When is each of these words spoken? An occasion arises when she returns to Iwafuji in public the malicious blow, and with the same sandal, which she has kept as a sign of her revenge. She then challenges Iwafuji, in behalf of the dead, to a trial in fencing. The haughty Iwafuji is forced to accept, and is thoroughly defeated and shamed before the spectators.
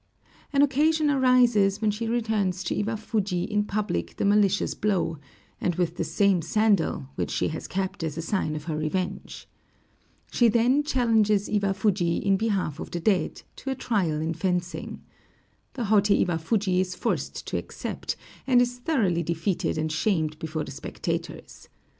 An 0.51 0.63
occasion 0.63 1.11
arises 1.11 1.79
when 1.79 1.91
she 1.91 2.07
returns 2.07 2.63
to 2.63 2.73
Iwafuji 2.75 3.47
in 3.47 3.63
public 3.65 4.15
the 4.15 4.25
malicious 4.25 4.73
blow, 4.73 5.19
and 5.61 5.75
with 5.75 5.95
the 5.97 6.03
same 6.03 6.41
sandal, 6.41 7.09
which 7.13 7.29
she 7.29 7.49
has 7.49 7.67
kept 7.67 8.03
as 8.03 8.17
a 8.17 8.21
sign 8.23 8.55
of 8.55 8.63
her 8.63 8.75
revenge. 8.75 9.47
She 10.31 10.47
then 10.47 10.81
challenges 10.81 11.47
Iwafuji, 11.49 12.19
in 12.23 12.35
behalf 12.35 12.79
of 12.79 12.89
the 12.89 12.99
dead, 12.99 13.43
to 13.57 13.69
a 13.69 13.75
trial 13.75 14.19
in 14.23 14.33
fencing. 14.33 15.03
The 15.73 15.83
haughty 15.83 16.25
Iwafuji 16.25 16.79
is 16.79 16.95
forced 16.95 17.45
to 17.45 17.57
accept, 17.57 18.15
and 18.47 18.59
is 18.59 18.79
thoroughly 18.79 19.21
defeated 19.21 19.77
and 19.77 19.91
shamed 19.91 20.39
before 20.39 20.63
the 20.63 20.71
spectators. 20.71 21.69